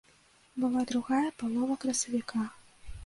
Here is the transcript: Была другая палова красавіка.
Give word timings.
Была 0.63 0.81
другая 0.91 1.27
палова 1.43 1.77
красавіка. 1.85 2.41